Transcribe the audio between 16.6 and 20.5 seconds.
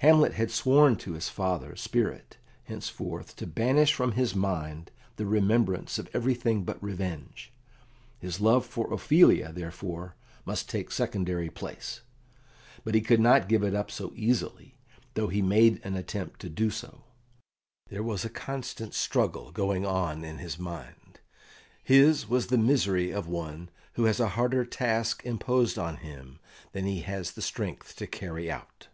so. There was a constant struggle going on in